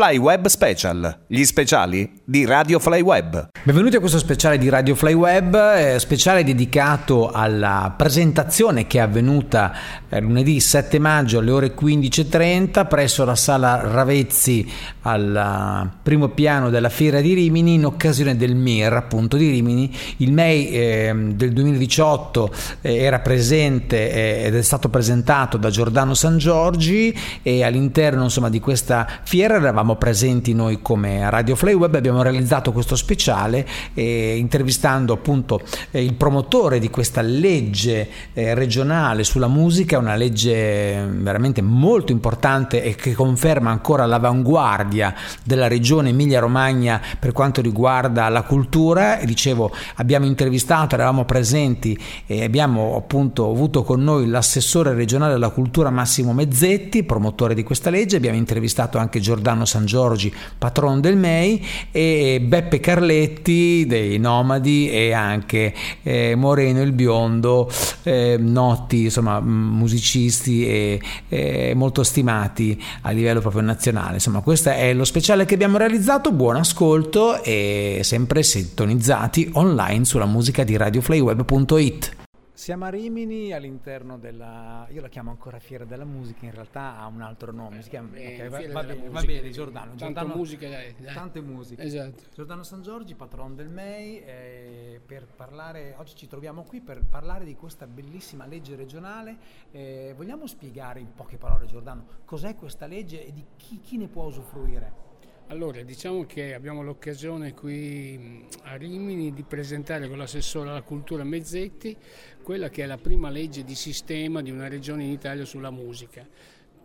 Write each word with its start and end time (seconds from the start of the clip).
Flyweb 0.00 0.46
Special, 0.46 1.24
gli 1.26 1.44
speciali 1.44 2.22
di 2.24 2.46
Radio 2.46 2.78
Flyweb. 2.78 3.50
Benvenuti 3.62 3.96
a 3.96 4.00
questo 4.00 4.16
speciale 4.16 4.56
di 4.56 4.70
Radio 4.70 4.94
Flyweb, 4.94 5.54
eh, 5.76 5.98
speciale 5.98 6.42
dedicato 6.42 7.30
alla 7.30 7.92
presentazione 7.94 8.86
che 8.86 8.96
è 8.96 9.02
avvenuta 9.02 9.74
eh, 10.08 10.18
lunedì 10.20 10.58
7 10.58 10.98
maggio 10.98 11.40
alle 11.40 11.50
ore 11.50 11.74
15.30 11.74 12.88
presso 12.88 13.26
la 13.26 13.34
sala 13.34 13.78
Ravezzi 13.82 14.66
al 15.02 15.84
uh, 15.84 15.98
primo 16.02 16.28
piano 16.28 16.70
della 16.70 16.88
Fiera 16.88 17.20
di 17.20 17.34
Rimini 17.34 17.74
in 17.74 17.84
occasione 17.84 18.36
del 18.36 18.54
MIR 18.54 18.94
appunto 18.94 19.36
di 19.36 19.50
Rimini. 19.50 19.94
Il 20.18 20.32
MEI 20.32 20.68
eh, 20.70 21.14
del 21.34 21.52
2018 21.52 22.54
eh, 22.80 22.96
era 22.96 23.18
presente 23.18 24.10
eh, 24.10 24.46
ed 24.46 24.56
è 24.56 24.62
stato 24.62 24.88
presentato 24.88 25.58
da 25.58 25.68
Giordano 25.68 26.14
San 26.14 26.38
Giorgi 26.38 27.14
e 27.42 27.64
all'interno 27.64 28.22
insomma 28.22 28.48
di 28.48 28.60
questa 28.60 29.06
fiera 29.24 29.56
eravamo 29.56 29.89
presenti 29.96 30.54
noi 30.54 30.80
come 30.82 31.28
Radio 31.30 31.56
Web. 31.60 31.94
Abbiamo 31.94 32.22
realizzato 32.22 32.72
questo 32.72 32.96
speciale 32.96 33.66
eh, 33.94 34.36
intervistando 34.36 35.12
appunto 35.12 35.60
eh, 35.90 36.02
il 36.02 36.14
promotore 36.14 36.78
di 36.78 36.90
questa 36.90 37.20
legge 37.20 38.08
eh, 38.32 38.54
regionale 38.54 39.24
sulla 39.24 39.48
musica, 39.48 39.98
una 39.98 40.16
legge 40.16 41.04
veramente 41.06 41.62
molto 41.62 42.12
importante 42.12 42.82
e 42.82 42.94
che 42.94 43.12
conferma 43.12 43.70
ancora 43.70 44.06
l'avanguardia 44.06 45.14
della 45.44 45.68
regione 45.68 46.10
Emilia-Romagna 46.10 47.00
per 47.18 47.32
quanto 47.32 47.60
riguarda 47.60 48.28
la 48.28 48.42
cultura. 48.42 49.18
E 49.18 49.26
dicevo, 49.26 49.70
abbiamo 49.96 50.26
intervistato, 50.26 50.94
eravamo 50.94 51.24
presenti 51.24 51.98
e 52.26 52.44
abbiamo 52.44 52.96
appunto 52.96 53.50
avuto 53.50 53.82
con 53.82 54.02
noi 54.02 54.26
l'assessore 54.26 54.94
regionale 54.94 55.32
della 55.32 55.50
cultura 55.50 55.90
Massimo 55.90 56.32
Mezzetti, 56.32 57.02
promotore 57.02 57.54
di 57.54 57.62
questa 57.62 57.90
legge, 57.90 58.16
abbiamo 58.16 58.36
intervistato 58.36 58.98
anche 58.98 59.20
Giordano 59.20 59.64
San 59.64 59.79
Giorgi, 59.84 60.32
patron 60.58 61.00
del 61.00 61.16
MEI 61.16 61.66
e 61.90 62.40
Beppe 62.42 62.80
Carletti 62.80 63.84
dei 63.86 64.18
Nomadi 64.18 64.90
e 64.90 65.12
anche 65.12 65.74
eh, 66.02 66.34
Moreno 66.34 66.82
il 66.82 66.92
Biondo, 66.92 67.70
eh, 68.02 68.36
noti 68.38 69.04
insomma 69.04 69.40
musicisti 69.40 70.66
e, 70.66 71.00
e 71.28 71.72
molto 71.74 72.02
stimati 72.02 72.80
a 73.02 73.10
livello 73.10 73.40
proprio 73.40 73.62
nazionale. 73.62 74.14
Insomma, 74.14 74.40
questo 74.40 74.70
è 74.70 74.92
lo 74.92 75.04
speciale 75.04 75.44
che 75.44 75.54
abbiamo 75.54 75.76
realizzato. 75.76 76.32
Buon 76.32 76.56
ascolto 76.56 77.42
e 77.42 78.00
sempre 78.02 78.42
sintonizzati 78.42 79.50
online 79.54 80.04
sulla 80.04 80.26
musica 80.26 80.64
di 80.64 80.76
radioflyweb.it. 80.76 82.19
Siamo 82.60 82.84
a 82.84 82.90
Rimini 82.90 83.54
all'interno 83.54 84.18
della, 84.18 84.86
io 84.90 85.00
la 85.00 85.08
chiamo 85.08 85.30
ancora 85.30 85.58
Fiera 85.58 85.86
della 85.86 86.04
Musica, 86.04 86.44
in 86.44 86.50
realtà 86.50 86.98
ha 86.98 87.06
un 87.06 87.22
altro 87.22 87.52
nome, 87.52 87.80
si 87.80 87.88
chiama, 87.88 88.14
eh, 88.14 88.34
okay, 88.34 88.48
va, 88.50 88.72
va, 88.72 88.86
bene, 88.86 88.98
musica, 88.98 89.10
va 89.12 89.22
bene, 89.22 89.50
Giordano. 89.50 89.94
Giordano 89.94 90.34
musica, 90.36 90.68
dai, 90.68 90.94
dai. 90.98 91.14
Tante 91.14 91.40
musiche. 91.40 91.82
Esatto. 91.82 92.24
Giordano 92.34 92.62
San 92.62 92.82
Giorgi, 92.82 93.14
patron 93.14 93.56
del 93.56 93.70
MEI, 93.70 94.18
eh, 94.18 95.00
per 95.06 95.26
parlare, 95.34 95.94
oggi 95.96 96.14
ci 96.14 96.26
troviamo 96.26 96.62
qui 96.64 96.82
per 96.82 97.02
parlare 97.02 97.46
di 97.46 97.56
questa 97.56 97.86
bellissima 97.86 98.44
legge 98.44 98.76
regionale. 98.76 99.38
Eh, 99.70 100.12
vogliamo 100.14 100.46
spiegare 100.46 101.00
in 101.00 101.14
poche 101.14 101.38
parole, 101.38 101.64
Giordano, 101.64 102.04
cos'è 102.26 102.56
questa 102.56 102.84
legge 102.84 103.24
e 103.24 103.32
di 103.32 103.42
chi, 103.56 103.80
chi 103.80 103.96
ne 103.96 104.08
può 104.08 104.24
usufruire? 104.24 105.09
Allora, 105.50 105.82
diciamo 105.82 106.26
che 106.26 106.54
abbiamo 106.54 106.80
l'occasione 106.80 107.54
qui 107.54 108.46
a 108.62 108.76
Rimini 108.76 109.34
di 109.34 109.42
presentare 109.42 110.08
con 110.08 110.16
l'assessore 110.16 110.68
alla 110.68 110.82
cultura 110.82 111.24
Mezzetti 111.24 111.96
quella 112.40 112.68
che 112.68 112.84
è 112.84 112.86
la 112.86 112.98
prima 112.98 113.30
legge 113.30 113.64
di 113.64 113.74
sistema 113.74 114.42
di 114.42 114.52
una 114.52 114.68
regione 114.68 115.02
in 115.02 115.10
Italia 115.10 115.44
sulla 115.44 115.72
musica. 115.72 116.24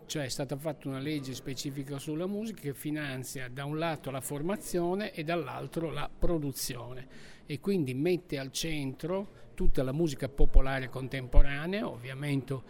Cioè 0.04 0.24
è 0.24 0.28
stata 0.28 0.56
fatta 0.56 0.88
una 0.88 0.98
legge 0.98 1.32
specifica 1.32 2.00
sulla 2.00 2.26
musica 2.26 2.62
che 2.62 2.74
finanzia 2.74 3.48
da 3.48 3.64
un 3.64 3.78
lato 3.78 4.10
la 4.10 4.20
formazione 4.20 5.12
e 5.12 5.22
dall'altro 5.22 5.92
la 5.92 6.10
produzione 6.10 7.06
e 7.46 7.60
quindi 7.60 7.94
mette 7.94 8.36
al 8.36 8.50
centro 8.50 9.44
tutta 9.54 9.84
la 9.84 9.92
musica 9.92 10.28
popolare 10.28 10.88
contemporanea, 10.88 11.88
ovviamente 11.88 12.60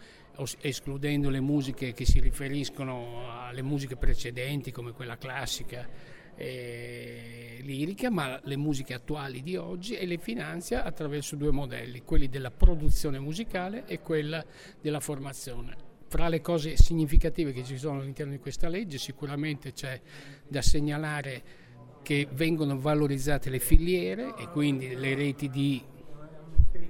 escludendo 0.59 1.29
le 1.29 1.39
musiche 1.39 1.93
che 1.93 2.05
si 2.05 2.19
riferiscono 2.19 3.25
alle 3.41 3.61
musiche 3.61 3.95
precedenti 3.95 4.71
come 4.71 4.91
quella 4.91 5.17
classica 5.17 5.87
e 6.35 7.59
lirica, 7.63 8.11
ma 8.11 8.39
le 8.43 8.57
musiche 8.57 8.93
attuali 8.93 9.41
di 9.41 9.55
oggi 9.55 9.95
e 9.95 10.05
le 10.05 10.17
finanzia 10.17 10.83
attraverso 10.83 11.35
due 11.35 11.51
modelli, 11.51 12.03
quelli 12.03 12.29
della 12.29 12.51
produzione 12.51 13.19
musicale 13.19 13.85
e 13.87 13.99
quella 13.99 14.45
della 14.79 14.99
formazione. 14.99 15.75
Fra 16.07 16.29
le 16.29 16.39
cose 16.39 16.77
significative 16.77 17.51
che 17.51 17.63
ci 17.63 17.77
sono 17.77 17.99
all'interno 17.99 18.31
di 18.31 18.39
questa 18.39 18.69
legge 18.69 18.97
sicuramente 18.97 19.73
c'è 19.73 19.99
da 20.47 20.61
segnalare 20.61 21.65
che 22.01 22.27
vengono 22.31 22.79
valorizzate 22.79 23.49
le 23.49 23.59
filiere 23.59 24.35
e 24.37 24.47
quindi 24.49 24.95
le 24.95 25.15
reti 25.15 25.49
di 25.49 25.83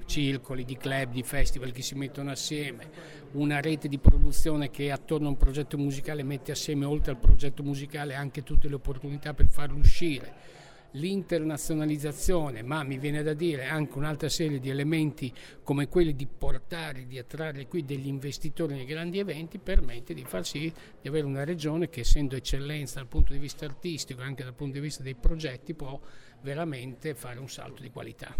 circoli, 0.08 0.66
di 0.66 0.76
club, 0.76 1.12
di 1.12 1.22
festival 1.22 1.72
che 1.72 1.84
si 1.84 1.94
mettono 1.94 2.32
assieme, 2.32 2.90
una 3.34 3.62
rete 3.62 3.88
di 3.88 4.00
produzione 4.00 4.72
che 4.72 4.90
attorno 4.90 5.28
a 5.28 5.32
un 5.32 5.38
progetto 5.38 5.78
musicale 5.78 6.24
mette 6.24 6.52
assieme 6.52 6.86
oltre 6.86 7.12
al 7.12 7.20
progetto 7.20 7.62
musicale 7.62 8.16
anche 8.16 8.42
tutte 8.42 8.68
le 8.68 8.76
opportunità 8.76 9.36
per 9.36 9.48
farlo 9.48 9.78
uscire 9.78 10.56
l'internazionalizzazione, 10.92 12.64
ma 12.64 12.84
mi 12.84 12.98
viene 12.98 13.22
da 13.22 13.34
dire 13.34 13.66
anche 13.66 13.98
un'altra 13.98 14.30
serie 14.30 14.60
di 14.60 14.70
elementi 14.70 15.32
come 15.64 15.88
quelli 15.88 16.16
di 16.16 16.26
portare, 16.28 17.06
di 17.06 17.20
attrarre 17.20 17.68
qui 17.68 17.84
degli 17.84 18.08
investitori 18.08 18.74
nei 18.74 18.86
grandi 18.86 19.20
eventi, 19.20 19.58
permette 19.60 20.14
di 20.14 20.24
far 20.26 20.46
sì 20.46 20.72
di 21.02 21.08
avere 21.08 21.26
una 21.26 21.44
regione 21.44 21.90
che 21.90 22.02
essendo 22.02 22.36
eccellenza 22.36 23.00
dal 23.00 23.08
punto 23.08 23.34
di 23.34 23.40
vista 23.40 23.66
artistico 23.66 24.22
e 24.22 24.26
anche 24.26 24.44
dal 24.44 24.54
punto 24.54 24.76
di 24.76 24.80
vista 24.80 25.04
dei 25.04 25.16
progetti 25.16 25.74
può 25.74 26.00
veramente 26.42 27.14
fare 27.14 27.40
un 27.40 27.50
salto 27.50 27.82
di 27.82 27.92
qualità. 27.92 28.36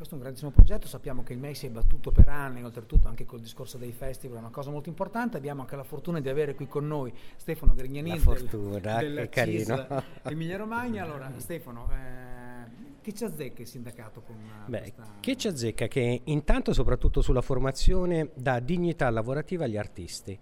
Eh, 0.00 0.06
questo 0.06 0.14
è 0.14 0.16
un 0.16 0.20
grandissimo 0.20 0.50
progetto, 0.50 0.86
sappiamo 0.86 1.22
che 1.22 1.34
il 1.34 1.38
MEI 1.38 1.54
si 1.54 1.66
è 1.66 1.70
battuto 1.70 2.10
per 2.10 2.28
anni, 2.28 2.64
oltretutto 2.64 3.08
anche 3.08 3.26
col 3.26 3.40
discorso 3.40 3.76
dei 3.76 3.92
festival, 3.92 4.38
è 4.38 4.40
una 4.40 4.50
cosa 4.50 4.70
molto 4.70 4.88
importante, 4.88 5.36
abbiamo 5.36 5.60
anche 5.60 5.76
la 5.76 5.84
fortuna 5.84 6.20
di 6.20 6.28
avere 6.28 6.54
qui 6.54 6.66
con 6.66 6.86
noi 6.86 7.12
Stefano 7.36 7.74
Grignani 7.74 8.18
del, 8.18 9.14
del 9.14 9.28
carino. 9.28 9.86
Emilia 10.22 10.56
Romagna. 10.56 11.04
Allora 11.10 11.30
Stefano, 11.36 11.88
eh, 11.92 13.00
che 13.00 13.12
ci 13.12 13.24
azzecca 13.24 13.62
il 13.62 13.68
sindacato 13.68 14.20
con 14.22 14.36
Beh, 14.66 14.80
questa... 14.80 15.16
Che 15.20 15.36
ci 15.36 15.48
azzecca? 15.48 15.86
Che 15.88 16.20
intanto 16.24 16.72
soprattutto 16.72 17.20
sulla 17.20 17.40
formazione 17.40 18.30
dà 18.34 18.60
dignità 18.60 19.10
lavorativa 19.10 19.64
agli 19.64 19.76
artisti 19.76 20.38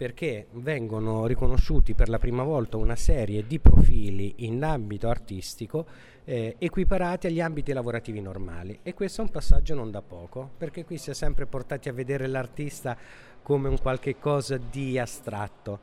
perché 0.00 0.46
vengono 0.52 1.26
riconosciuti 1.26 1.92
per 1.92 2.08
la 2.08 2.18
prima 2.18 2.42
volta 2.42 2.78
una 2.78 2.96
serie 2.96 3.46
di 3.46 3.58
profili 3.58 4.32
in 4.46 4.64
ambito 4.64 5.10
artistico 5.10 5.84
eh, 6.24 6.56
equiparati 6.56 7.26
agli 7.26 7.42
ambiti 7.42 7.74
lavorativi 7.74 8.22
normali 8.22 8.78
e 8.82 8.94
questo 8.94 9.20
è 9.20 9.24
un 9.24 9.30
passaggio 9.30 9.74
non 9.74 9.90
da 9.90 10.00
poco 10.00 10.52
perché 10.56 10.86
qui 10.86 10.96
si 10.96 11.10
è 11.10 11.12
sempre 11.12 11.44
portati 11.44 11.90
a 11.90 11.92
vedere 11.92 12.28
l'artista 12.28 12.96
come 13.42 13.68
un 13.68 13.78
qualche 13.78 14.18
cosa 14.18 14.56
di 14.56 14.98
astratto 14.98 15.80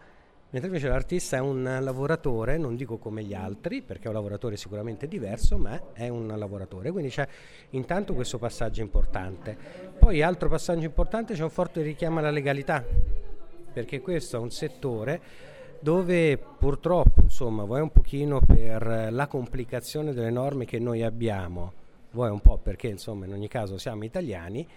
mentre 0.49 0.69
invece 0.69 0.87
l'artista 0.87 1.37
è 1.37 1.39
un 1.39 1.77
lavoratore, 1.79 2.57
non 2.57 2.75
dico 2.75 2.97
come 2.97 3.21
gli 3.21 3.33
altri, 3.33 3.81
perché 3.81 4.05
è 4.05 4.07
un 4.07 4.13
lavoratore 4.13 4.55
sicuramente 4.55 5.05
diverso, 5.05 5.57
ma 5.57 5.91
è 5.91 6.07
un 6.07 6.25
lavoratore. 6.25 6.89
Quindi 6.89 7.09
c'è 7.09 7.27
intanto 7.71 8.13
questo 8.13 8.37
passaggio 8.37 8.79
importante. 8.79 9.57
Poi 9.99 10.21
altro 10.21 10.47
passaggio 10.47 10.85
importante 10.85 11.33
c'è 11.33 11.43
un 11.43 11.49
forte 11.49 11.81
richiamo 11.81 12.19
alla 12.19 12.31
legalità, 12.31 12.81
perché 13.77 14.01
questo 14.01 14.37
è 14.37 14.39
un 14.39 14.49
settore 14.49 15.21
dove 15.79 16.35
purtroppo, 16.35 17.21
insomma, 17.21 17.63
vuoi 17.63 17.81
un 17.81 17.91
pochino 17.91 18.41
per 18.41 19.09
la 19.11 19.27
complicazione 19.27 20.13
delle 20.13 20.31
norme 20.31 20.65
che 20.65 20.79
noi 20.79 21.03
abbiamo, 21.03 21.73
vuoi 22.09 22.31
un 22.31 22.39
po' 22.39 22.57
perché, 22.57 22.87
insomma, 22.87 23.25
in 23.25 23.33
ogni 23.33 23.47
caso 23.47 23.77
siamo 23.77 24.03
italiani, 24.03 24.67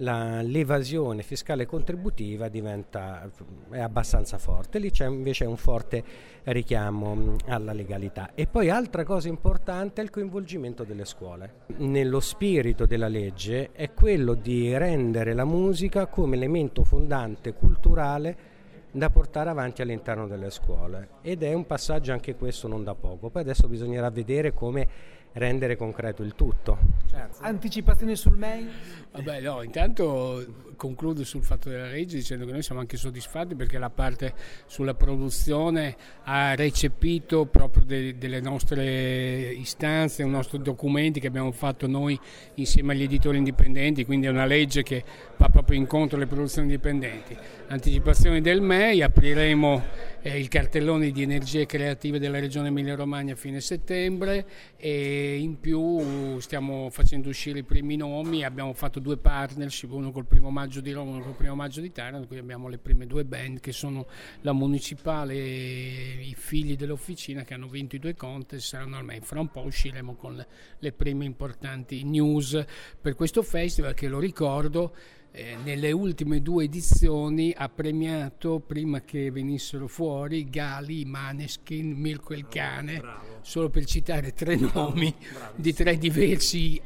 la, 0.00 0.42
l'evasione 0.42 1.22
fiscale 1.22 1.66
contributiva 1.66 2.48
diventa, 2.48 3.28
è 3.70 3.80
abbastanza 3.80 4.38
forte, 4.38 4.78
lì 4.78 4.90
c'è 4.90 5.06
invece 5.06 5.44
un 5.44 5.56
forte 5.56 6.02
richiamo 6.44 7.36
alla 7.46 7.72
legalità. 7.72 8.30
E 8.34 8.46
poi 8.46 8.70
altra 8.70 9.04
cosa 9.04 9.28
importante 9.28 10.00
è 10.00 10.04
il 10.04 10.10
coinvolgimento 10.10 10.84
delle 10.84 11.04
scuole. 11.04 11.66
Nello 11.78 12.20
spirito 12.20 12.86
della 12.86 13.08
legge 13.08 13.70
è 13.72 13.92
quello 13.92 14.34
di 14.34 14.76
rendere 14.76 15.34
la 15.34 15.44
musica 15.44 16.06
come 16.06 16.36
elemento 16.36 16.84
fondante 16.84 17.52
culturale 17.54 18.58
da 18.92 19.08
portare 19.08 19.50
avanti 19.50 19.82
all'interno 19.82 20.26
delle 20.26 20.50
scuole 20.50 21.10
ed 21.22 21.44
è 21.44 21.52
un 21.52 21.64
passaggio 21.64 22.12
anche 22.12 22.34
questo 22.34 22.66
non 22.66 22.82
da 22.82 22.94
poco. 22.94 23.30
Poi 23.30 23.42
adesso 23.42 23.68
bisognerà 23.68 24.10
vedere 24.10 24.52
come 24.52 24.88
rendere 25.32 25.76
concreto 25.76 26.22
il 26.22 26.34
tutto. 26.34 26.78
Certo. 27.08 27.38
Anticipazioni 27.40 28.16
sul 28.16 28.36
mail? 28.36 28.68
Vabbè, 29.12 29.40
no, 29.40 29.62
intanto 29.62 30.68
concludo 30.76 31.24
sul 31.24 31.42
fatto 31.42 31.68
della 31.68 31.88
legge 31.88 32.16
dicendo 32.16 32.46
che 32.46 32.52
noi 32.52 32.62
siamo 32.62 32.80
anche 32.80 32.96
soddisfatti 32.96 33.54
perché 33.54 33.76
la 33.76 33.90
parte 33.90 34.32
sulla 34.66 34.94
produzione 34.94 35.94
ha 36.22 36.54
recepito 36.54 37.44
proprio 37.44 37.84
de, 37.84 38.16
delle 38.16 38.40
nostre 38.40 39.50
istanze, 39.50 40.22
dei 40.22 40.30
nostri 40.32 40.62
documenti 40.62 41.20
che 41.20 41.26
abbiamo 41.26 41.52
fatto 41.52 41.86
noi 41.86 42.18
insieme 42.54 42.92
agli 42.92 43.02
editori 43.02 43.36
indipendenti, 43.36 44.04
quindi 44.04 44.26
è 44.26 44.30
una 44.30 44.46
legge 44.46 44.82
che 44.82 45.04
va 45.36 45.48
proprio 45.48 45.78
incontro 45.78 46.16
alle 46.16 46.26
produzioni 46.26 46.68
indipendenti. 46.68 47.36
Anticipazione 47.68 48.40
del 48.40 48.62
MEI, 48.62 49.02
apriremo 49.02 49.82
eh, 50.22 50.38
il 50.38 50.48
cartellone 50.48 51.10
di 51.10 51.22
energie 51.22 51.66
creative 51.66 52.18
della 52.18 52.38
regione 52.38 52.68
Emilia-Romagna 52.68 53.34
a 53.34 53.36
fine 53.36 53.60
settembre 53.60 54.46
e 54.76 55.19
in 55.20 55.60
più 55.60 56.38
stiamo 56.40 56.90
facendo 56.90 57.28
uscire 57.28 57.60
i 57.60 57.62
primi 57.62 57.96
nomi, 57.96 58.44
abbiamo 58.44 58.72
fatto 58.72 59.00
due 59.00 59.16
partnership, 59.16 59.90
uno 59.92 60.10
col 60.10 60.26
primo 60.26 60.50
maggio 60.50 60.80
di 60.80 60.92
Roma 60.92 61.10
e 61.10 61.14
uno 61.14 61.24
col 61.24 61.34
primo 61.34 61.54
maggio 61.54 61.80
di 61.80 61.92
Taranto, 61.92 62.26
qui 62.26 62.38
abbiamo 62.38 62.68
le 62.68 62.78
prime 62.78 63.06
due 63.06 63.24
band 63.24 63.60
che 63.60 63.72
sono 63.72 64.06
la 64.42 64.52
municipale 64.52 65.34
e 65.34 66.18
i 66.22 66.34
figli 66.36 66.76
dell'officina 66.76 67.42
che 67.42 67.54
hanno 67.54 67.68
vinto 67.68 67.96
i 67.96 67.98
due 67.98 68.14
contest, 68.14 68.68
saranno 68.68 69.00
MEI. 69.02 69.20
Fra 69.20 69.40
un 69.40 69.50
po' 69.50 69.62
usciremo 69.62 70.14
con 70.14 70.44
le 70.78 70.92
prime 70.92 71.24
importanti 71.24 72.04
news 72.04 72.64
per 73.00 73.14
questo 73.14 73.42
festival 73.42 73.94
che 73.94 74.08
lo 74.08 74.18
ricordo 74.18 74.94
eh, 75.32 75.56
nelle 75.62 75.92
ultime 75.92 76.42
due 76.42 76.64
edizioni 76.64 77.54
ha 77.56 77.68
premiato 77.68 78.60
prima 78.60 79.00
che 79.00 79.30
venissero 79.30 79.86
fuori 79.86 80.48
Gali, 80.48 81.04
Maneskin, 81.04 81.92
Mirko 81.92 82.34
il 82.34 82.48
cane, 82.48 82.98
Bravo. 82.98 83.29
Solo 83.42 83.68
per 83.68 83.84
citare 83.84 84.32
tre 84.32 84.56
nomi 84.56 85.14
di 85.54 85.72
tre, 85.72 85.96
diversi, 85.98 86.80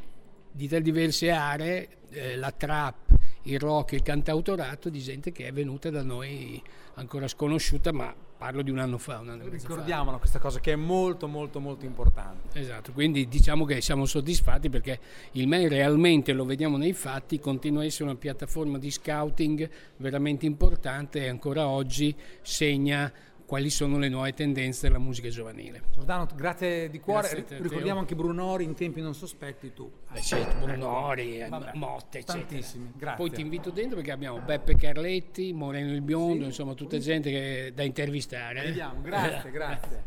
di 0.51 0.69
tre 0.69 0.81
diverse 0.81 1.31
aree, 1.31 1.89
eh, 2.11 2.37
la 2.37 2.53
trap, 2.53 3.15
il 3.43 3.59
rock 3.59 3.93
e 3.93 3.97
il 3.97 4.03
cantautorato 4.03 4.89
di 4.89 5.01
gente 5.01 5.33
che 5.33 5.47
è 5.47 5.53
venuta 5.53 5.91
da 5.91 6.03
noi 6.03 6.63
ancora 6.95 7.29
sconosciuta 7.29 7.93
ma 7.93 8.15
parlo 8.37 8.63
di 8.63 8.71
un 8.71 8.79
anno 8.79 8.99
fa. 8.99 9.21
Un 9.21 9.31
anno 9.31 9.49
Ricordiamola 9.49 10.19
questa 10.19 10.39
cosa 10.39 10.61
che 10.61 10.73
è 10.73 10.77
molto 10.77 11.27
molto 11.27 11.61
molto 11.61 11.85
importante. 11.85 12.59
Esatto, 12.59 12.93
quindi 12.93 13.27
diciamo 13.29 13.65
che 13.65 13.81
siamo 13.81 14.05
soddisfatti 14.05 14.69
perché 14.69 14.99
il 15.33 15.49
mail 15.49 15.69
realmente 15.69 16.33
lo 16.33 16.45
vediamo 16.45 16.77
nei 16.77 16.93
fatti, 16.93 17.39
continua 17.39 17.83
a 17.83 17.85
essere 17.87 18.05
una 18.05 18.17
piattaforma 18.17 18.79
di 18.79 18.91
scouting 18.91 19.69
veramente 19.97 20.47
importante 20.47 21.25
e 21.25 21.29
ancora 21.29 21.69
oggi 21.69 22.15
segna 22.43 23.13
quali 23.55 23.71
sono 23.71 23.99
le 23.99 24.09
nuove 24.09 24.35
tendenze 24.35 24.89
della 24.89 24.99
musica 24.99 25.29
giovanile. 25.29 25.83
Giordano, 25.93 26.27
grazie 26.35 26.91
di 26.91 26.99
cuore. 26.99 27.29
Grazie 27.29 27.63
Ricordiamo 27.63 28.01
anche 28.01 28.17
Brunori 28.17 28.65
in 28.65 28.75
tempi 28.75 29.01
non 29.01 29.15
sospetti 29.15 29.73
tu. 29.73 29.89
Beh, 30.11 30.21
certo, 30.21 30.67
Brunori, 30.67 31.39
ecco. 31.39 31.51
Vabbè, 31.51 31.71
Motte, 31.75 32.19
eccetera. 32.19 32.45
Tantissimi, 32.45 32.93
grazie. 32.97 33.17
Poi 33.17 33.31
ti 33.33 33.41
invito 33.41 33.71
dentro 33.71 33.95
perché 33.95 34.11
abbiamo 34.11 34.41
Beppe 34.41 34.75
Carletti, 34.75 35.53
Moreno 35.53 35.93
il 35.93 36.01
Biondo, 36.01 36.41
sì. 36.41 36.47
insomma 36.47 36.75
tutta 36.75 36.99
gente 36.99 37.31
che, 37.31 37.73
da 37.73 37.85
intervistare. 37.85 38.61
Eh. 38.61 38.67
Vediamo, 38.67 39.01
grazie, 39.03 39.51
grazie. 39.53 40.03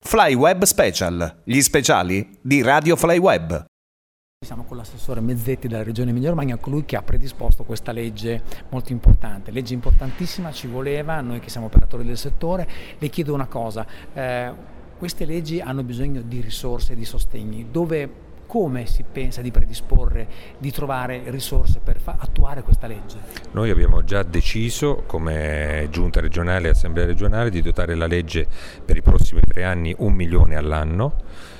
Flyweb 0.00 0.62
Special, 0.62 1.42
gli 1.44 1.60
speciali 1.60 2.38
di 2.40 2.62
Radio 2.62 2.96
Flyweb. 2.96 3.66
Siamo 4.46 4.62
con 4.62 4.76
l'assessore 4.76 5.20
Mezzetti 5.20 5.66
della 5.66 5.82
Regione 5.82 6.10
Emilia 6.10 6.30
Romagna, 6.30 6.56
colui 6.58 6.84
che 6.84 6.94
ha 6.94 7.02
predisposto 7.02 7.64
questa 7.64 7.90
legge 7.90 8.40
molto 8.68 8.92
importante, 8.92 9.50
legge 9.50 9.74
importantissima, 9.74 10.52
ci 10.52 10.68
voleva, 10.68 11.20
noi 11.20 11.40
che 11.40 11.50
siamo 11.50 11.66
operatori 11.66 12.04
del 12.04 12.16
settore, 12.16 12.66
le 12.98 13.08
chiedo 13.08 13.34
una 13.34 13.46
cosa, 13.46 13.84
eh, 14.14 14.52
queste 14.96 15.24
leggi 15.24 15.60
hanno 15.60 15.82
bisogno 15.82 16.22
di 16.22 16.40
risorse 16.40 16.94
di 16.94 17.04
sostegni, 17.04 17.66
dove 17.72 18.08
come 18.46 18.86
si 18.86 19.02
pensa 19.02 19.42
di 19.42 19.50
predisporre, 19.50 20.28
di 20.56 20.70
trovare 20.70 21.24
risorse 21.26 21.80
per 21.80 21.98
fa- 21.98 22.16
attuare 22.18 22.62
questa 22.62 22.86
legge? 22.86 23.18
Noi 23.50 23.70
abbiamo 23.70 24.04
già 24.04 24.22
deciso 24.22 25.02
come 25.04 25.88
giunta 25.90 26.20
regionale 26.20 26.68
e 26.68 26.70
assemblea 26.70 27.06
regionale 27.06 27.50
di 27.50 27.60
dotare 27.60 27.96
la 27.96 28.06
legge 28.06 28.46
per 28.84 28.96
i 28.96 29.02
prossimi 29.02 29.40
tre 29.40 29.64
anni 29.64 29.92
un 29.98 30.12
milione 30.12 30.54
all'anno 30.54 31.56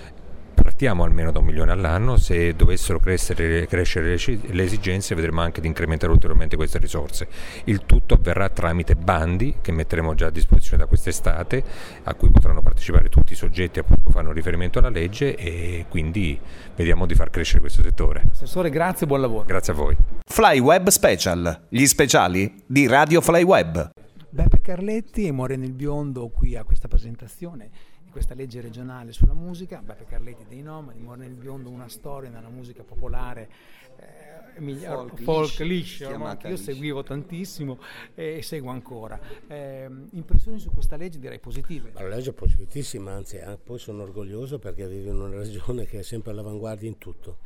partiamo 0.79 1.03
almeno 1.03 1.33
da 1.33 1.41
un 1.41 1.45
milione 1.45 1.73
all'anno, 1.73 2.17
se 2.19 2.55
dovessero 2.55 3.01
crescere, 3.01 3.67
crescere 3.67 4.17
le 4.17 4.63
esigenze 4.63 5.17
vedremo 5.17 5.41
anche 5.41 5.61
di 5.61 5.67
incrementare 5.67 6.13
ulteriormente 6.13 6.55
queste 6.55 6.79
risorse. 6.79 7.27
Il 7.65 7.85
tutto 7.85 8.15
avverrà 8.15 8.49
tramite 8.49 8.95
bandi 8.95 9.57
che 9.61 9.73
metteremo 9.73 10.15
già 10.15 10.27
a 10.27 10.31
disposizione 10.31 10.85
da 10.85 10.89
quest'estate, 10.89 11.65
a 12.05 12.15
cui 12.15 12.31
potranno 12.31 12.63
partecipare 12.63 13.09
tutti 13.09 13.33
i 13.33 13.35
soggetti 13.35 13.81
che 13.81 13.87
fanno 14.13 14.31
riferimento 14.31 14.79
alla 14.79 14.89
legge 14.89 15.35
e 15.35 15.87
quindi 15.89 16.39
vediamo 16.77 17.07
di 17.07 17.15
far 17.17 17.31
crescere 17.31 17.59
questo 17.59 17.83
settore. 17.83 18.23
Assessore, 18.31 18.71
grazie 18.71 19.03
e 19.03 19.09
buon 19.09 19.21
lavoro. 19.21 19.47
Grazie 19.47 19.73
a 19.73 19.77
voi. 19.77 19.97
Flyweb 20.27 20.91
Special, 20.91 21.61
gli 21.71 21.87
speciali 21.87 22.55
di 22.65 22.87
Radio 22.87 23.21
Flyweb. 23.21 23.91
Beppe 24.31 24.61
Carletti 24.61 25.27
e 25.27 25.33
Moreno 25.33 25.65
il 25.65 25.73
Biondo 25.73 26.29
qui 26.29 26.55
a 26.55 26.63
questa 26.63 26.87
presentazione 26.87 27.71
di 28.09 28.11
questa 28.11 28.35
legge 28.35 28.63
regionale 28.63 29.13
sulla 29.13 29.35
musica, 29.35 29.83
Beppe 29.85 30.07
Carletti 30.07 30.45
dei 30.49 30.63
Nomadi, 30.63 30.99
Mornel 30.99 31.35
Biondo, 31.35 31.69
una 31.69 31.89
storia 31.89 32.31
nella 32.31 32.49
musica 32.49 32.83
popolare 32.83 33.51
eh, 33.99 34.57
emilia, 34.57 34.95
folk, 34.95 35.21
folk 35.21 35.59
liscio, 35.61 36.17
no? 36.17 36.35
che 36.39 36.49
io 36.49 36.57
seguivo 36.57 37.03
tantissimo 37.03 37.79
e 38.15 38.41
seguo 38.43 38.71
ancora. 38.71 39.21
Eh, 39.47 39.91
impressioni 40.13 40.59
su 40.59 40.71
questa 40.71 40.97
legge 40.97 41.19
direi 41.19 41.39
positive? 41.39 41.93
La 41.93 42.09
legge 42.09 42.31
è 42.31 42.33
positivissima, 42.33 43.13
anzi 43.13 43.37
eh, 43.37 43.59
poi 43.63 43.79
sono 43.79 44.03
orgoglioso 44.03 44.59
perché 44.59 44.89
vivo 44.89 45.11
in 45.11 45.21
una 45.21 45.37
regione 45.37 45.85
che 45.85 45.99
è 45.99 46.03
sempre 46.03 46.31
all'avanguardia 46.31 46.89
in 46.89 46.97
tutto 46.97 47.41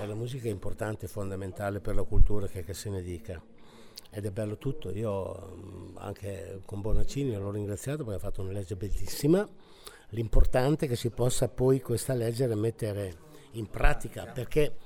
e 0.00 0.06
la 0.06 0.14
musica 0.14 0.46
è 0.46 0.52
importante, 0.52 1.08
fondamentale 1.08 1.80
per 1.80 1.96
la 1.96 2.04
cultura 2.04 2.46
che, 2.46 2.62
che 2.62 2.72
se 2.72 2.88
ne 2.88 3.02
dica 3.02 3.42
ed 4.10 4.26
è 4.26 4.30
bello 4.30 4.58
tutto. 4.58 4.90
Io 4.90 5.56
mm, 5.56 5.96
anche 5.96 6.60
con 6.64 6.80
Bonaccini 6.80 7.34
l'ho 7.34 7.50
ringraziato 7.50 8.04
perché 8.04 8.18
ha 8.18 8.22
fatto 8.22 8.42
una 8.42 8.52
legge 8.52 8.76
bellissima 8.76 9.44
L'importante 10.10 10.86
è 10.86 10.88
che 10.88 10.96
si 10.96 11.10
possa 11.10 11.48
poi 11.48 11.80
questa 11.80 12.14
legge 12.14 12.46
mettere 12.54 13.16
in 13.52 13.68
pratica, 13.68 14.26
perché 14.26 14.76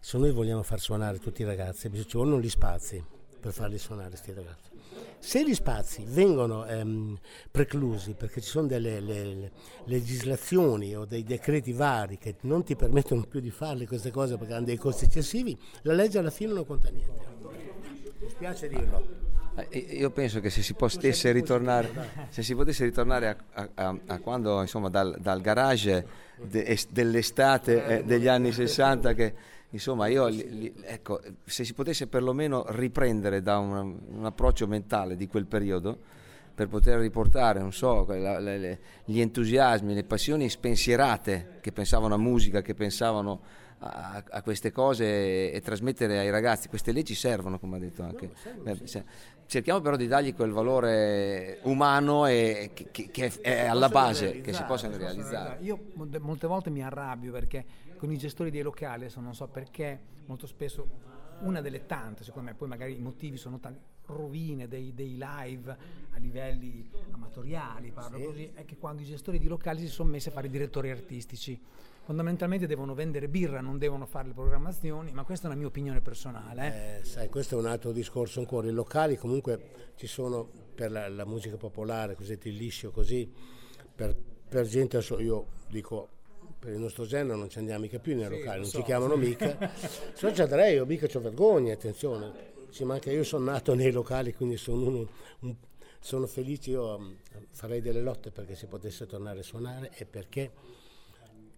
se 0.00 0.18
noi 0.18 0.32
vogliamo 0.32 0.62
far 0.62 0.80
suonare 0.80 1.18
tutti 1.18 1.42
i 1.42 1.44
ragazzi, 1.44 1.90
ci 2.06 2.16
vogliono 2.16 2.40
gli 2.40 2.50
spazi 2.50 3.04
per 3.40 3.52
farli 3.52 3.78
suonare 3.78 4.08
questi 4.08 4.32
ragazzi. 4.32 4.70
Se 5.18 5.44
gli 5.44 5.54
spazi 5.54 6.04
vengono 6.06 6.66
ehm, 6.66 7.18
preclusi 7.50 8.14
perché 8.14 8.40
ci 8.40 8.48
sono 8.48 8.66
delle 8.66 9.00
le, 9.00 9.24
le 9.24 9.52
legislazioni 9.84 10.96
o 10.96 11.04
dei 11.04 11.22
decreti 11.22 11.72
vari 11.72 12.18
che 12.18 12.36
non 12.42 12.64
ti 12.64 12.74
permettono 12.76 13.22
più 13.22 13.40
di 13.40 13.50
fare 13.50 13.86
queste 13.86 14.10
cose 14.10 14.36
perché 14.36 14.54
hanno 14.54 14.66
dei 14.66 14.76
costi 14.76 15.04
eccessivi, 15.04 15.58
la 15.82 15.92
legge 15.92 16.18
alla 16.18 16.30
fine 16.30 16.52
non 16.52 16.66
conta 16.66 16.88
niente. 16.90 17.26
Mi 18.20 18.28
spiace 18.28 18.68
dirlo. 18.68 19.31
Eh, 19.54 19.78
io 19.78 20.10
penso 20.10 20.40
che 20.40 20.48
se 20.48 20.62
si 20.62 20.72
potesse 20.72 21.30
ritornare, 21.30 21.90
si 22.30 22.54
potesse 22.54 22.84
ritornare 22.84 23.36
a, 23.52 23.68
a, 23.74 23.96
a, 24.06 24.18
quando 24.18 24.60
insomma, 24.62 24.88
dal, 24.88 25.16
dal 25.20 25.42
garage 25.42 26.06
de, 26.40 26.78
dell'estate 26.88 27.98
eh, 27.98 28.04
degli 28.04 28.28
anni 28.28 28.50
60 28.50 29.12
che 29.12 29.34
insomma 29.70 30.06
io 30.06 30.26
li, 30.28 30.72
ecco, 30.82 31.20
se 31.44 31.64
si 31.64 31.74
potesse 31.74 32.06
perlomeno 32.06 32.64
riprendere 32.68 33.42
da 33.42 33.58
un, 33.58 33.98
un, 34.08 34.24
approccio 34.24 34.66
mentale 34.66 35.16
di 35.16 35.26
quel 35.26 35.46
periodo 35.46 35.98
per 36.54 36.68
poter 36.68 36.98
riportare 36.98 37.60
non 37.60 37.72
so, 37.72 38.06
la, 38.08 38.38
le, 38.38 38.58
le, 38.58 38.78
gli 39.04 39.20
entusiasmi, 39.20 39.92
le 39.92 40.04
passioni 40.04 40.48
spensierate 40.48 41.58
che 41.60 41.72
pensavano 41.72 42.14
a 42.14 42.18
musica, 42.18 42.62
che 42.62 42.74
pensavano 42.74 43.40
a, 43.82 44.22
a, 44.30 44.42
queste 44.42 44.70
cose 44.70 45.04
e, 45.04 45.50
e, 45.54 45.60
trasmettere 45.60 46.18
ai 46.18 46.30
ragazzi. 46.30 46.68
Queste 46.68 46.92
leggi 46.92 47.14
servono, 47.14 47.58
come 47.58 47.76
ha 47.76 47.80
detto 47.80 48.02
anche. 48.02 48.30
No, 48.62 48.76
Cerchiamo 49.46 49.80
però 49.80 49.96
di 49.96 50.06
dargli 50.06 50.34
quel 50.34 50.50
valore 50.50 51.58
umano 51.64 52.26
e 52.26 52.70
che, 52.72 52.88
che, 52.90 53.10
che 53.10 53.32
è 53.42 53.66
alla 53.66 53.90
base, 53.90 54.40
che 54.40 54.52
si 54.52 54.62
possano 54.62 54.96
realizzare. 54.96 55.58
Io 55.62 55.78
molte 55.94 56.46
volte 56.46 56.70
mi 56.70 56.82
arrabbio 56.82 57.32
perché 57.32 57.64
con 57.98 58.10
i 58.10 58.16
gestori 58.16 58.50
dei 58.50 58.62
locali, 58.62 59.04
adesso 59.04 59.20
non 59.20 59.34
so 59.34 59.48
perché, 59.48 60.00
molto 60.26 60.46
spesso 60.46 60.86
una 61.42 61.60
delle 61.60 61.86
tante, 61.86 62.24
secondo 62.24 62.50
me, 62.50 62.56
poi 62.56 62.68
magari 62.68 62.96
i 62.96 63.00
motivi 63.00 63.36
sono 63.36 63.58
tanti, 63.58 63.80
rovine 64.06 64.68
dei, 64.68 64.92
dei 64.94 65.16
live 65.18 65.76
a 66.10 66.18
livelli 66.18 66.88
amatoriali, 67.10 67.90
parlo 67.92 68.18
sì. 68.18 68.24
così, 68.24 68.50
è 68.54 68.64
che 68.64 68.76
quando 68.76 69.02
i 69.02 69.04
gestori 69.04 69.38
di 69.38 69.46
locali 69.46 69.80
si 69.80 69.88
sono 69.88 70.10
messi 70.10 70.28
a 70.28 70.32
fare 70.32 70.48
i 70.48 70.50
direttori 70.50 70.90
artistici 70.90 71.60
fondamentalmente 72.04 72.66
devono 72.66 72.94
vendere 72.94 73.28
birra, 73.28 73.60
non 73.60 73.78
devono 73.78 74.06
fare 74.06 74.28
le 74.28 74.34
programmazioni, 74.34 75.12
ma 75.12 75.24
questa 75.24 75.46
è 75.46 75.50
una 75.50 75.58
mia 75.58 75.68
opinione 75.68 76.00
personale. 76.00 76.62
Eh. 76.62 77.00
Eh, 77.00 77.04
sai, 77.04 77.28
questo 77.28 77.56
è 77.56 77.58
un 77.58 77.66
altro 77.66 77.92
discorso 77.92 78.40
ancora. 78.40 78.66
I 78.66 78.72
locali 78.72 79.16
comunque 79.16 79.92
ci 79.94 80.06
sono 80.06 80.48
per 80.74 80.90
la, 80.90 81.08
la 81.08 81.24
musica 81.24 81.56
popolare, 81.56 82.14
così 82.14 82.38
il 82.42 82.56
liscio, 82.56 82.90
così, 82.90 83.30
per, 83.94 84.16
per 84.48 84.66
gente, 84.66 84.98
io 85.18 85.46
dico 85.68 86.08
per 86.62 86.74
il 86.74 86.78
nostro 86.78 87.04
genere 87.04 87.36
non 87.36 87.50
ci 87.50 87.58
andiamo 87.58 87.80
mica 87.80 87.98
più 87.98 88.14
nei 88.14 88.26
sì, 88.26 88.30
locali, 88.30 88.60
non 88.60 88.68
so, 88.68 88.78
ci 88.78 88.84
chiamano 88.84 89.14
sì. 89.14 89.18
mica. 89.18 89.72
Se 89.74 90.26
no 90.26 90.32
ci 90.32 90.42
andrei, 90.42 90.74
io 90.74 90.86
mica 90.86 91.08
ho 91.12 91.20
vergogna, 91.20 91.72
attenzione. 91.72 92.50
Ci 92.70 92.84
manca, 92.84 93.10
io 93.10 93.24
sono 93.24 93.50
nato 93.50 93.74
nei 93.74 93.90
locali, 93.90 94.32
quindi 94.32 94.56
sono 94.56 94.86
uno, 94.86 95.08
un, 95.40 95.56
sono 95.98 96.28
felice, 96.28 96.70
io 96.70 96.94
um, 96.94 97.16
farei 97.50 97.80
delle 97.80 98.00
lotte 98.00 98.30
perché 98.30 98.54
si 98.54 98.66
potesse 98.66 99.06
tornare 99.06 99.40
a 99.40 99.42
suonare 99.42 99.90
e 99.96 100.04
perché 100.04 100.52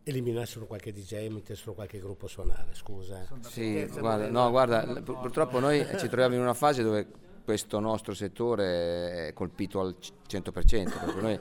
eliminassero 0.05 0.65
qualche 0.65 0.91
DJ 0.91 1.13
e 1.17 1.29
mettessero 1.29 1.75
qualche 1.75 1.99
gruppo 1.99 2.25
a 2.25 2.29
suonare, 2.29 2.69
scusa. 2.73 3.29
Sì, 3.43 3.87
guarda, 3.99 4.31
no, 4.31 4.49
guarda, 4.49 5.03
purtroppo 5.03 5.59
noi 5.59 5.85
ci 5.99 6.09
troviamo 6.09 6.35
in 6.35 6.41
una 6.41 6.55
fase 6.55 6.83
dove 6.83 7.07
questo 7.45 7.79
nostro 7.79 8.15
settore 8.15 9.29
è 9.29 9.33
colpito 9.35 9.81
al 9.81 9.95
100%, 10.01 10.51
perché 10.53 11.21
noi 11.21 11.39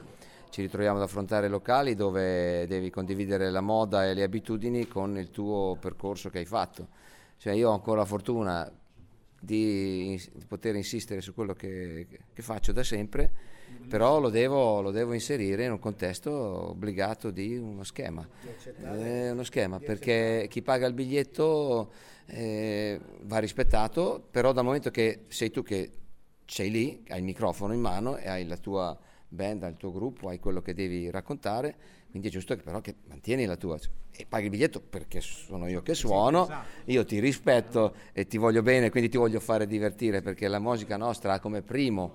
ci 0.54 0.60
ritroviamo 0.60 0.98
ad 0.98 1.02
affrontare 1.02 1.48
locali 1.48 1.96
dove 1.96 2.64
devi 2.68 2.88
condividere 2.88 3.50
la 3.50 3.60
moda 3.60 4.08
e 4.08 4.14
le 4.14 4.22
abitudini 4.22 4.86
con 4.86 5.18
il 5.18 5.30
tuo 5.30 5.76
percorso 5.80 6.30
che 6.30 6.38
hai 6.38 6.44
fatto. 6.44 6.86
Cioè 7.38 7.54
io 7.54 7.70
ho 7.70 7.72
ancora 7.72 8.02
la 8.02 8.04
fortuna 8.04 8.72
di, 9.40 10.16
di 10.32 10.44
poter 10.46 10.76
insistere 10.76 11.20
su 11.22 11.34
quello 11.34 11.54
che, 11.54 12.06
che 12.32 12.42
faccio 12.42 12.70
da 12.70 12.84
sempre, 12.84 13.32
però 13.88 14.20
lo 14.20 14.30
devo, 14.30 14.80
lo 14.80 14.92
devo, 14.92 15.12
inserire 15.12 15.64
in 15.64 15.72
un 15.72 15.80
contesto 15.80 16.30
obbligato 16.70 17.32
di 17.32 17.56
uno 17.56 17.82
schema. 17.82 18.24
Eh, 18.80 19.30
uno 19.32 19.42
schema 19.42 19.80
perché 19.80 20.46
chi 20.48 20.62
paga 20.62 20.86
il 20.86 20.94
biglietto 20.94 21.90
eh, 22.26 23.00
va 23.22 23.38
rispettato, 23.38 24.24
però 24.30 24.52
dal 24.52 24.62
momento 24.62 24.92
che 24.92 25.24
sei 25.26 25.50
tu 25.50 25.64
che 25.64 25.90
sei 26.46 26.70
lì, 26.70 27.02
hai 27.08 27.18
il 27.18 27.24
microfono 27.24 27.72
in 27.74 27.80
mano 27.80 28.16
e 28.18 28.28
hai 28.28 28.46
la 28.46 28.56
tua 28.56 28.96
band, 29.34 29.62
il 29.64 29.76
tuo 29.76 29.92
gruppo, 29.92 30.28
hai 30.28 30.38
quello 30.38 30.62
che 30.62 30.74
devi 30.74 31.10
raccontare, 31.10 31.76
quindi 32.10 32.28
è 32.28 32.30
giusto 32.30 32.54
che 32.54 32.62
però 32.62 32.80
che 32.80 32.94
mantieni 33.08 33.44
la 33.44 33.56
tua 33.56 33.78
e 34.12 34.26
paghi 34.28 34.44
il 34.44 34.50
biglietto 34.50 34.80
perché 34.80 35.20
sono 35.20 35.66
io 35.66 35.82
che 35.82 35.94
suono, 35.94 36.48
io 36.84 37.04
ti 37.04 37.18
rispetto 37.18 37.94
e 38.12 38.26
ti 38.26 38.38
voglio 38.38 38.62
bene, 38.62 38.90
quindi 38.90 39.08
ti 39.08 39.16
voglio 39.16 39.40
fare 39.40 39.66
divertire 39.66 40.22
perché 40.22 40.46
la 40.46 40.60
musica 40.60 40.96
nostra 40.96 41.32
ha 41.32 41.40
come 41.40 41.62
primo 41.62 42.12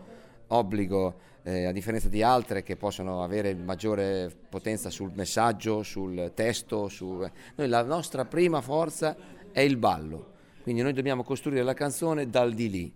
obbligo, 0.47 1.19
eh, 1.43 1.65
a 1.65 1.71
differenza 1.71 2.07
di 2.07 2.23
altre 2.23 2.63
che 2.63 2.75
possono 2.75 3.23
avere 3.23 3.53
maggiore 3.53 4.31
potenza 4.49 4.89
sul 4.89 5.11
messaggio, 5.13 5.83
sul 5.83 6.31
testo, 6.33 6.87
su... 6.87 7.27
noi 7.55 7.67
la 7.67 7.83
nostra 7.83 8.25
prima 8.25 8.61
forza 8.61 9.15
è 9.51 9.61
il 9.61 9.77
ballo, 9.77 10.33
quindi 10.61 10.81
noi 10.81 10.93
dobbiamo 10.93 11.23
costruire 11.23 11.63
la 11.63 11.73
canzone 11.73 12.29
dal 12.29 12.53
di 12.53 12.69
lì. 12.69 12.93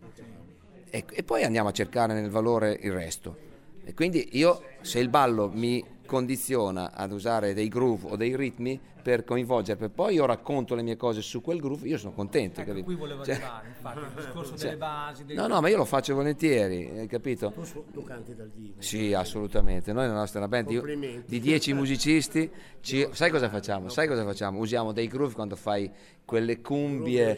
E, 0.89 1.05
e 1.09 1.23
poi 1.23 1.43
andiamo 1.43 1.69
a 1.69 1.71
cercare 1.71 2.13
nel 2.13 2.29
valore 2.29 2.77
il 2.81 2.91
resto. 2.91 3.51
E 3.85 3.93
quindi 3.93 4.29
io, 4.37 4.61
se 4.81 4.99
il 4.99 5.09
ballo 5.09 5.49
mi 5.53 5.83
condiziona 6.05 6.91
ad 6.93 7.11
usare 7.11 7.53
dei 7.53 7.67
groove 7.67 8.11
o 8.11 8.15
dei 8.15 8.35
ritmi 8.35 8.79
per 9.03 9.25
coinvolgere, 9.25 9.77
per 9.77 9.89
poi 9.89 10.15
io 10.15 10.25
racconto 10.25 10.75
le 10.75 10.81
mie 10.81 10.95
cose 10.95 11.21
su 11.21 11.41
quel 11.41 11.59
groove, 11.59 11.87
io 11.87 11.97
sono 11.97 12.13
contento. 12.13 12.61
Ecco, 12.61 12.69
capito? 12.69 12.85
qui 12.85 12.95
volevo 12.95 13.25
cioè, 13.25 13.35
arrivare, 13.35 13.67
infatti, 13.67 13.99
il 13.99 14.11
discorso 14.15 14.51
cioè, 14.55 14.65
delle 14.65 14.77
basi. 14.77 15.25
Dei... 15.25 15.35
No, 15.35 15.47
no, 15.47 15.59
ma 15.59 15.67
io 15.67 15.77
lo 15.77 15.85
faccio 15.85 16.15
volentieri, 16.15 16.99
hai 16.99 17.07
capito? 17.07 17.51
Tu, 17.51 17.91
tu 17.91 18.03
canti 18.03 18.33
dal 18.33 18.49
vivo. 18.53 18.81
Sì, 18.81 19.13
assolutamente. 19.13 19.91
Noi 19.91 20.07
nella 20.07 20.19
nostra 20.19 20.47
band 20.47 20.71
io, 20.71 20.83
di 21.25 21.39
dieci 21.39 21.73
musicisti, 21.73 22.49
ci, 22.79 23.07
sai 23.11 23.29
cosa 23.29 23.49
facciamo? 23.49 23.89
Sai 23.89 24.07
cosa 24.07 24.23
facciamo? 24.23 24.59
Usiamo 24.59 24.93
dei 24.93 25.07
groove 25.07 25.33
quando 25.33 25.57
fai 25.57 25.91
quelle 26.23 26.61
cumbie. 26.61 27.37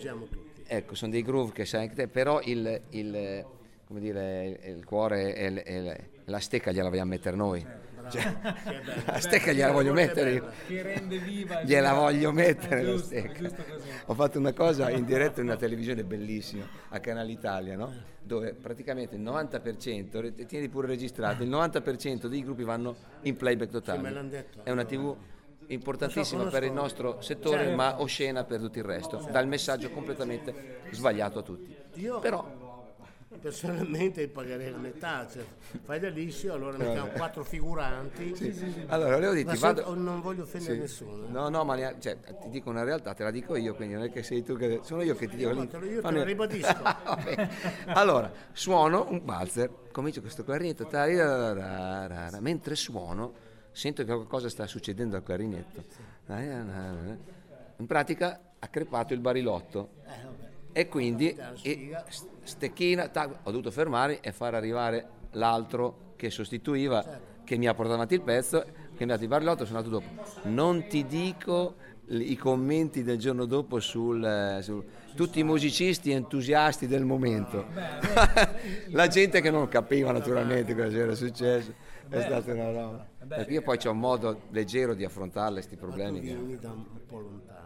Ecco, 0.67 0.95
sono 0.95 1.11
dei 1.11 1.23
groove 1.23 1.51
che 1.51 1.65
sai 1.65 1.81
anche 1.83 1.95
te, 1.95 2.07
però 2.07 2.39
il, 2.43 2.81
il 2.89 3.45
come 3.87 3.99
dire, 3.99 4.59
il, 4.65 4.83
cuore 4.83 5.35
e, 5.35 5.63
e, 5.65 6.09
la 6.25 6.39
stecca 6.39 6.72
gliela 6.72 6.89
vogliamo 6.89 7.10
mettere 7.10 7.36
noi. 7.36 7.65
Cioè, 8.10 8.36
la 9.05 9.20
stecca 9.20 9.51
gliela 9.51 9.72
voglio 9.72 9.94
mettere 9.94 10.34
io. 10.34 10.48
Che 10.67 10.82
rende 10.82 11.17
viva. 11.17 11.63
Gliela 11.63 11.94
voglio 11.94 12.32
mettere 12.32 12.84
la 12.84 12.98
stecca. 12.98 13.50
Ho 14.05 14.13
fatto 14.13 14.38
una 14.38 14.53
cosa 14.53 14.89
in 14.89 15.05
diretta 15.05 15.41
in 15.41 15.48
una 15.48 15.55
televisione 15.55 16.03
bellissima 16.03 16.67
a 16.89 17.00
Canale 17.00 17.32
Italia, 17.32 17.75
no? 17.75 18.13
dove 18.25 18.53
praticamente 18.53 19.15
il 19.15 19.22
90%, 19.22 20.46
tieni 20.46 20.67
pure 20.67 20.88
registrato, 20.88 21.44
il 21.44 21.50
90% 21.50 22.25
dei 22.25 22.44
gruppi 22.44 22.63
vanno 22.63 22.96
in 23.22 23.36
playback 23.36 23.72
totale. 23.72 24.48
È 24.63 24.72
una 24.72 24.84
tv 24.84 25.15
importantissima 25.67 26.46
per 26.46 26.63
il 26.63 26.72
nostro 26.72 27.22
settore, 27.22 27.74
ma 27.74 28.01
oscena 28.01 28.44
per 28.44 28.60
tutto 28.60 28.79
il 28.79 28.84
resto. 28.86 29.27
Dà 29.32 29.39
il 29.39 29.48
messaggio 29.48 29.89
completamente 29.91 30.82
sbagliato 30.91 31.39
a 31.39 31.41
tutti. 31.44 31.75
Però 32.20 32.64
personalmente 33.39 34.27
pagherei 34.29 34.71
la 34.71 34.77
metà, 34.77 35.27
cioè, 35.31 35.43
fai 35.83 35.99
dell'issimo, 35.99 36.53
allora 36.53 36.77
mettiamo 36.77 37.07
quattro 37.09 37.43
figuranti. 37.43 38.35
Sì, 38.35 38.53
sì. 38.53 38.85
Allora, 38.87 39.15
volevo 39.15 39.33
dirti, 39.33 39.57
vado... 39.57 39.93
non 39.95 40.21
voglio 40.21 40.43
offendere 40.43 40.77
nessuno. 40.77 41.27
No, 41.27 41.49
no, 41.49 41.63
ma 41.63 41.75
ne... 41.75 41.95
cioè, 41.99 42.17
ti 42.19 42.49
dico 42.49 42.69
una 42.69 42.83
realtà, 42.83 43.13
te 43.13 43.23
la 43.23 43.31
dico 43.31 43.55
io, 43.55 43.75
quindi 43.75 43.95
non 43.95 44.03
è 44.03 44.11
che 44.11 44.23
sei 44.23 44.43
tu 44.43 44.55
che... 44.55 44.81
Sono 44.83 45.01
io 45.01 45.15
che 45.15 45.27
ti 45.27 45.35
dico... 45.35 45.53
No, 45.53 45.63
io 45.63 46.01
te 46.01 46.11
lo 46.11 46.23
ribadisco. 46.23 46.75
allora, 47.87 48.31
suono 48.51 49.07
un 49.09 49.23
balzer, 49.23 49.71
comincio 49.91 50.21
questo 50.21 50.43
clarinetto, 50.43 50.87
mentre 52.39 52.75
suono 52.75 53.33
sento 53.71 54.05
che 54.05 54.13
qualcosa 54.13 54.49
sta 54.49 54.67
succedendo 54.67 55.17
al 55.17 55.23
clarinetto. 55.23 55.83
In 57.77 57.85
pratica 57.85 58.39
ha 58.57 58.67
crepato 58.67 59.13
il 59.13 59.19
barilotto. 59.19 59.89
Eh, 60.05 60.44
e 60.77 60.89
quindi 60.89 61.34
e, 61.62 61.96
stecchina, 62.44 63.08
tac, 63.08 63.29
ho 63.44 63.50
dovuto 63.50 63.72
fermare 63.72 64.20
e 64.20 64.34
far 64.34 64.55
arrivare 64.55 65.08
l'altro 65.32 66.12
che 66.17 66.29
sostituiva, 66.29 67.01
certo. 67.01 67.44
che 67.46 67.55
mi 67.58 67.65
ha 67.65 67.74
portato 67.74 67.96
avanti 67.96 68.15
il 68.15 68.22
pezzo, 68.22 68.62
che 68.94 69.05
mi 69.05 69.12
ha 69.12 69.13
dato 69.13 69.24
il 69.24 69.29
barilotto, 69.29 69.63
sono 69.63 69.77
andato 69.77 70.00
dopo. 70.01 70.50
Non 70.50 70.88
ti 70.88 71.05
dico 71.05 71.75
i 72.08 72.36
commenti 72.36 73.03
del 73.03 73.17
giorno 73.17 73.46
dopo 73.46 73.79
sul, 73.79 74.22
eh, 74.22 74.62
sul 74.62 74.84
tutti 75.15 75.39
i 75.39 75.44
musicisti 75.44 76.12
entusiasti 76.12 76.88
del 76.88 77.05
momento. 77.05 77.67
La 78.91 79.08
gente 79.08 79.39
che 79.39 79.50
non 79.50 79.70
capiva 79.70 80.12
naturalmente 80.12 80.75
cosa 80.75 80.98
era 80.98 81.15
successo. 81.15 81.74
È 82.09 82.21
stata 82.21 82.53
una 82.53 82.71
roba. 82.71 83.07
Perché 83.27 83.53
io 83.53 83.62
poi 83.62 83.77
c'ho 83.77 83.91
un 83.91 84.00
modo 84.00 84.41
leggero 84.51 84.93
di 84.93 85.03
affrontare 85.03 85.53
questi 85.53 85.75
problemi. 85.75 86.19
Ma 86.19 86.33
tu 86.35 86.45
vieni 86.45 86.59
da 86.59 86.71
un 86.71 87.05
po' 87.05 87.19
lontano 87.19 87.65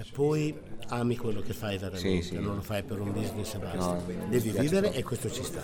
e 0.00 0.06
poi 0.14 0.58
ami 0.88 1.14
quello 1.18 1.42
che 1.42 1.52
fai 1.52 1.76
veramente, 1.76 2.22
sì, 2.22 2.28
sì. 2.28 2.38
non 2.38 2.54
lo 2.54 2.62
fai 2.62 2.82
per 2.82 3.00
un 3.00 3.12
business 3.12 3.52
e 3.52 3.58
basta. 3.58 3.78
No, 3.78 4.02
Devi 4.30 4.50
vivere 4.50 4.94
e 4.94 5.02
questo 5.02 5.30
ci 5.30 5.44
sta, 5.44 5.62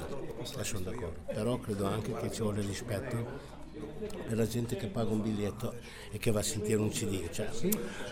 e 0.59 0.63
sono 0.63 0.81
d'accordo. 0.81 1.21
Però 1.25 1.59
credo 1.59 1.87
anche 1.87 2.13
che 2.13 2.31
ci 2.31 2.43
vuole 2.43 2.61
rispetto 2.61 3.55
per 4.27 4.37
la 4.37 4.47
gente 4.47 4.77
che 4.77 4.89
paga 4.89 5.11
un 5.11 5.23
biglietto 5.23 5.75
e 6.11 6.19
che 6.19 6.31
va 6.33 6.41
a 6.41 6.43
sentire 6.43 6.79
un 6.79 6.91
CD. 6.91 7.31
Cioè, 7.31 7.49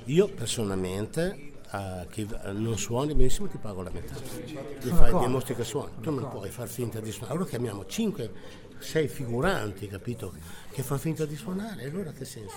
io 0.05 0.29
personalmente 0.29 1.53
Uh, 1.75 2.07
che 2.09 2.25
non 2.53 2.79
suoni 2.79 3.15
benissimo 3.15 3.49
ti 3.49 3.59
pago 3.59 3.83
la 3.83 3.91
metà 3.91 4.15
ti 4.15 4.89
fai, 4.91 5.19
dimostri 5.19 5.57
che 5.57 5.65
suoni 5.65 5.91
tu 6.01 6.13
non 6.13 6.29
puoi 6.29 6.49
far 6.49 6.69
finta 6.69 7.01
di 7.01 7.11
suonare 7.11 7.33
allora 7.33 7.49
chiamiamo 7.49 7.85
5 7.85 8.33
sei 8.79 9.09
figuranti, 9.09 9.89
capito? 9.89 10.33
Che 10.71 10.83
fanno 10.83 11.01
finta 11.01 11.25
di 11.25 11.37
suonare, 11.37 11.85
allora 11.85 12.11
che 12.11 12.25
senso? 12.25 12.57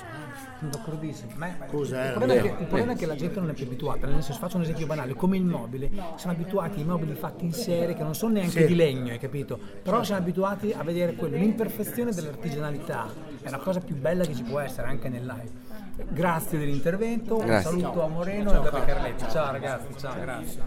Sono 0.57 0.71
d'accordissimo. 0.71 1.31
Ma 1.35 1.55
Cosa 1.67 2.05
il, 2.05 2.13
problema 2.13 2.41
che, 2.41 2.47
il 2.47 2.65
problema 2.65 2.91
è 2.93 2.95
che 2.95 3.05
la 3.05 3.15
gente 3.15 3.39
non 3.39 3.49
è 3.49 3.53
più 3.53 3.65
abituata, 3.65 4.07
nel 4.07 4.23
senso 4.23 4.39
faccio 4.39 4.57
un 4.57 4.63
esempio 4.63 4.87
banale, 4.87 5.13
come 5.13 5.37
il 5.37 5.45
mobile, 5.45 5.89
siamo 6.15 6.35
abituati 6.35 6.79
ai 6.79 6.85
mobili 6.85 7.13
fatti 7.13 7.45
in 7.45 7.53
serie 7.53 7.95
che 7.95 8.03
non 8.03 8.15
sono 8.15 8.33
neanche 8.33 8.61
sì. 8.61 8.65
di 8.65 8.75
legno, 8.75 9.11
hai 9.11 9.19
capito? 9.19 9.59
Però 9.83 10.03
siamo 10.03 10.21
abituati 10.21 10.73
a 10.73 10.83
vedere 10.83 11.13
quello, 11.13 11.37
l'imperfezione 11.37 12.11
dell'artigianalità 12.11 13.07
è 13.41 13.49
la 13.49 13.59
cosa 13.59 13.79
più 13.79 13.95
bella 13.95 14.25
che 14.25 14.35
ci 14.35 14.43
può 14.43 14.59
essere 14.59 14.87
anche 14.87 15.09
nel 15.09 15.25
live. 15.25 15.65
Grazie 16.09 16.59
dell'intervento, 16.59 17.37
un 17.37 17.59
saluto 17.61 18.03
a 18.03 18.07
Moreno 18.07 18.51
ciao, 18.51 18.63
e 18.63 18.67
a 18.67 18.83
Carletti. 18.83 19.25
Ciao 19.29 19.51
ragazzi, 19.51 19.97
ciao, 19.97 20.19
grazie. 20.19 20.61